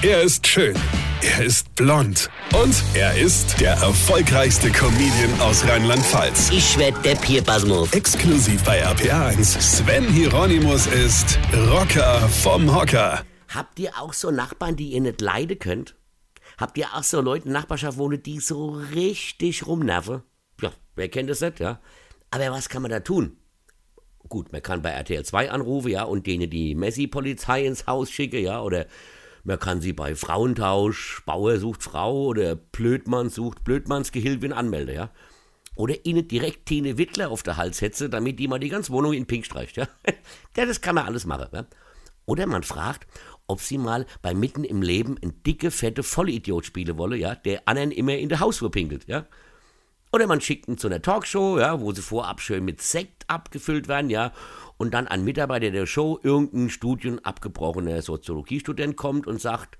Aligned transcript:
Er 0.00 0.22
ist 0.22 0.46
schön. 0.46 0.76
Er 1.22 1.44
ist 1.44 1.74
blond. 1.74 2.30
Und 2.54 2.84
er 2.94 3.18
ist 3.18 3.60
der 3.60 3.72
erfolgreichste 3.72 4.70
Comedian 4.70 5.40
aus 5.40 5.66
Rheinland-Pfalz. 5.66 6.50
Ich 6.52 6.78
werd 6.78 7.04
der 7.04 7.16
Pierpasmus. 7.16 7.92
Exklusiv 7.92 8.62
bei 8.62 8.86
RPA1. 8.86 9.60
Sven 9.60 10.04
Hieronymus 10.04 10.86
ist 10.86 11.36
Rocker 11.52 12.28
vom 12.28 12.72
Hocker. 12.72 13.24
Habt 13.48 13.80
ihr 13.80 13.90
auch 13.98 14.12
so 14.12 14.30
Nachbarn, 14.30 14.76
die 14.76 14.92
ihr 14.92 15.00
nicht 15.00 15.20
leiden 15.20 15.58
könnt? 15.58 15.96
Habt 16.58 16.78
ihr 16.78 16.94
auch 16.94 17.02
so 17.02 17.20
Leute 17.20 17.46
in 17.46 17.52
der 17.52 17.62
Nachbarschaft 17.62 17.98
wohnen, 17.98 18.22
die 18.22 18.38
so 18.38 18.80
richtig 18.94 19.66
rumnerven? 19.66 20.22
Ja, 20.62 20.70
wer 20.94 21.08
kennt 21.08 21.28
das 21.28 21.40
nicht, 21.40 21.58
ja? 21.58 21.80
Aber 22.30 22.52
was 22.52 22.68
kann 22.68 22.82
man 22.82 22.92
da 22.92 23.00
tun? 23.00 23.36
Gut, 24.28 24.52
man 24.52 24.62
kann 24.62 24.80
bei 24.80 24.90
RTL 24.90 25.24
2 25.24 25.50
anrufen, 25.50 25.88
ja, 25.88 26.04
und 26.04 26.28
denen 26.28 26.50
die 26.50 26.76
Messi-Polizei 26.76 27.66
ins 27.66 27.88
Haus 27.88 28.12
schicken, 28.12 28.44
ja, 28.44 28.62
oder 28.62 28.86
man 29.48 29.58
kann 29.58 29.80
sie 29.80 29.94
bei 29.94 30.14
Frauentausch, 30.14 31.22
Bauer 31.24 31.58
sucht 31.58 31.82
Frau 31.82 32.26
oder 32.26 32.54
Blödmann 32.54 33.30
sucht 33.30 33.64
Blödmannsgehilfin 33.64 34.52
anmelden, 34.52 34.94
ja. 34.94 35.10
Oder 35.74 36.04
ihnen 36.04 36.28
direkt 36.28 36.66
Tine 36.66 36.98
Wittler 36.98 37.30
auf 37.30 37.42
der 37.42 37.56
Hals 37.56 37.78
setze, 37.78 38.10
damit 38.10 38.38
die 38.38 38.46
mal 38.46 38.58
die 38.58 38.68
ganze 38.68 38.92
Wohnung 38.92 39.14
in 39.14 39.26
Pink 39.26 39.46
streicht, 39.46 39.78
ja. 39.78 39.88
ja 40.56 40.66
das 40.66 40.82
kann 40.82 40.94
man 40.94 41.06
alles 41.06 41.24
machen, 41.24 41.48
ja. 41.52 41.66
Oder 42.26 42.46
man 42.46 42.62
fragt, 42.62 43.06
ob 43.46 43.62
sie 43.62 43.78
mal 43.78 44.04
bei 44.20 44.34
Mitten 44.34 44.64
im 44.64 44.82
Leben 44.82 45.16
ein 45.22 45.42
dicke, 45.42 45.70
fette 45.70 46.02
Vollidiot 46.02 46.66
spielen 46.66 46.98
wolle, 46.98 47.16
ja, 47.16 47.34
der 47.34 47.66
anderen 47.66 47.90
immer 47.90 48.16
in 48.16 48.28
der 48.28 48.40
Hausflur 48.40 48.70
pinkelt, 48.70 49.08
ja. 49.08 49.24
Oder 50.12 50.26
man 50.26 50.40
schickt 50.40 50.68
ihn 50.68 50.78
zu 50.78 50.86
einer 50.88 51.02
Talkshow, 51.02 51.58
ja, 51.58 51.80
wo 51.80 51.92
sie 51.92 52.02
vorab 52.02 52.40
schön 52.40 52.64
mit 52.64 52.80
Sekt 52.80 53.24
abgefüllt 53.28 53.88
werden, 53.88 54.10
ja, 54.10 54.32
und 54.78 54.94
dann 54.94 55.08
ein 55.08 55.24
Mitarbeiter 55.24 55.70
der 55.70 55.86
Show, 55.86 56.18
irgendein 56.22 56.70
Studien 56.70 57.24
abgebrochener 57.24 58.00
Soziologiestudent 58.00 58.96
kommt 58.96 59.26
und 59.26 59.40
sagt, 59.40 59.76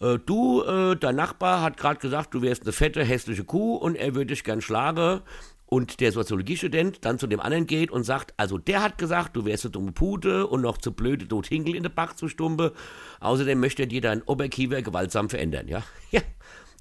äh, 0.00 0.18
du, 0.18 0.62
äh, 0.62 0.96
dein 0.96 1.16
Nachbar 1.16 1.62
hat 1.62 1.76
gerade 1.76 2.00
gesagt, 2.00 2.34
du 2.34 2.42
wärst 2.42 2.62
eine 2.62 2.72
fette, 2.72 3.04
hässliche 3.04 3.44
Kuh 3.44 3.76
und 3.76 3.96
er 3.96 4.14
würde 4.14 4.26
dich 4.26 4.44
gern 4.44 4.60
schlagen. 4.60 5.20
Und 5.66 6.00
der 6.00 6.12
Soziologiestudent 6.12 7.02
dann 7.06 7.18
zu 7.18 7.26
dem 7.26 7.40
anderen 7.40 7.66
geht 7.66 7.90
und 7.90 8.04
sagt, 8.04 8.34
also 8.36 8.58
der 8.58 8.82
hat 8.82 8.98
gesagt, 8.98 9.36
du 9.36 9.46
wärst 9.46 9.64
eine 9.64 9.72
dumme 9.72 9.92
Pute 9.92 10.46
und 10.46 10.60
noch 10.60 10.76
zu 10.76 10.92
blöde, 10.92 11.26
tot 11.26 11.46
Hinkel 11.46 11.74
in 11.74 11.82
der 11.82 11.88
Bach 11.88 12.14
zu 12.14 12.28
stumpe. 12.28 12.74
Außerdem 13.20 13.58
möchte 13.58 13.84
er 13.84 13.88
dir 13.88 14.02
dein 14.02 14.20
Oberkiefer 14.22 14.82
gewaltsam 14.82 15.30
verändern, 15.30 15.68
ja. 15.68 15.82
Ja, 16.10 16.20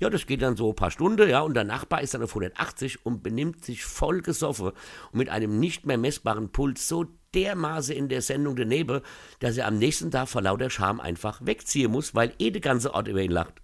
ja, 0.02 0.10
das 0.10 0.26
geht 0.26 0.42
dann 0.42 0.58
so 0.58 0.70
ein 0.70 0.76
paar 0.76 0.90
Stunden, 0.90 1.30
ja, 1.30 1.42
und 1.42 1.54
der 1.54 1.64
Nachbar 1.64 2.02
ist 2.02 2.16
dann 2.16 2.24
auf 2.24 2.32
180 2.32 3.06
und 3.06 3.22
benimmt 3.22 3.64
sich 3.64 3.86
voll 3.86 4.22
gesoffen 4.22 4.70
und 4.70 5.14
mit 5.14 5.30
einem 5.30 5.60
nicht 5.60 5.86
mehr 5.86 6.00
messbaren 6.00 6.52
Puls 6.52 6.88
so 6.88 7.06
dermaßen 7.36 7.96
in 7.96 8.10
der 8.10 8.24
Sendung 8.24 8.56
daneben, 8.56 9.02
dass 9.42 9.58
er 9.58 9.68
am 9.68 9.78
nächsten 9.78 10.10
Tag 10.10 10.28
vor 10.28 10.42
lauter 10.42 10.72
Scham 10.72 11.00
einfach 11.00 11.46
wegziehen 11.46 11.92
muss, 11.92 12.16
weil 12.16 12.34
eh 12.40 12.50
der 12.50 12.62
ganze 12.62 12.96
Ort 12.96 13.10
über 13.10 13.22
ihn 13.22 13.30
lacht. 13.30 13.62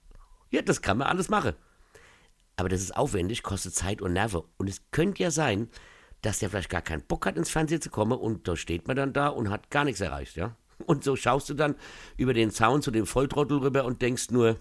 Ja, 0.52 0.62
das 0.62 0.84
kann 0.84 1.00
man 1.00 1.08
alles 1.08 1.28
machen. 1.28 1.54
Aber 2.56 2.70
das 2.70 2.82
ist 2.82 2.96
aufwendig, 2.96 3.42
kostet 3.42 3.74
Zeit 3.74 4.00
und 4.00 4.14
Nerven. 4.14 4.44
Und 4.58 4.70
es 4.70 4.84
könnte 4.92 5.24
ja 5.24 5.32
sein, 5.32 5.70
dass 6.22 6.38
der 6.38 6.52
vielleicht 6.52 6.70
gar 6.70 6.84
keinen 6.84 7.02
Bock 7.02 7.26
hat, 7.26 7.36
ins 7.36 7.50
Fernsehen 7.50 7.82
zu 7.82 7.90
kommen 7.90 8.18
und 8.18 8.48
da 8.48 8.56
steht 8.56 8.88
man 8.88 8.96
dann 8.96 9.12
da 9.12 9.30
und 9.30 9.50
hat 9.50 9.72
gar 9.72 9.86
nichts 9.86 10.02
erreicht, 10.02 10.36
ja. 10.36 10.56
Und 10.86 11.04
so 11.04 11.16
schaust 11.16 11.50
du 11.50 11.56
dann 11.56 11.76
über 12.16 12.36
den 12.36 12.52
Zaun 12.52 12.84
zu 12.84 12.92
dem 12.92 13.08
Volltrottel 13.08 13.58
rüber 13.58 13.86
und 13.86 14.04
denkst 14.04 14.30
nur, 14.30 14.58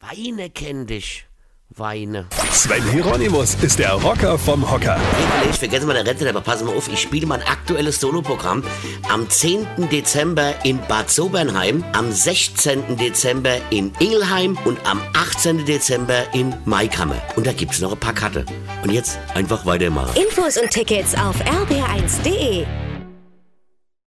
Weine 0.00 0.48
kenn 0.50 0.86
dich. 0.86 1.24
Weine. 1.70 2.26
Sven 2.52 2.82
Hieronymus 2.90 3.56
ist 3.56 3.78
der 3.78 3.92
Rocker 3.92 4.38
vom 4.38 4.68
Hocker. 4.70 4.96
Hey, 4.96 5.50
ich 5.50 5.56
vergesse 5.56 5.86
mal 5.86 5.92
der 5.92 6.06
Rente, 6.06 6.28
aber 6.28 6.40
pass 6.40 6.62
mal 6.62 6.74
auf, 6.74 6.88
ich 6.88 7.00
spiele 7.00 7.26
mein 7.26 7.42
aktuelles 7.42 8.00
Soloprogramm 8.00 8.62
am 9.10 9.28
10. 9.28 9.66
Dezember 9.90 10.54
in 10.64 10.78
Bad 10.88 11.10
Sobernheim, 11.10 11.84
am 11.92 12.10
16. 12.10 12.96
Dezember 12.96 13.56
in 13.70 13.92
Ingelheim 13.98 14.56
und 14.64 14.78
am 14.86 15.02
18. 15.14 15.66
Dezember 15.66 16.32
in 16.32 16.54
Maikammer. 16.64 17.20
Und 17.36 17.46
da 17.46 17.52
gibt's 17.52 17.80
noch 17.80 17.92
ein 17.92 18.00
paar 18.00 18.14
Karte. 18.14 18.46
Und 18.82 18.92
jetzt 18.92 19.18
einfach 19.34 19.66
weitermachen. 19.66 20.16
Infos 20.16 20.56
und 20.56 20.70
Tickets 20.70 21.14
auf 21.14 21.36
rb1.de. 21.42 22.87